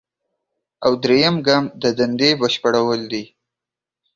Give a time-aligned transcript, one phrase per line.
[0.85, 3.23] او دریم ګام د دندې بشپړول دي.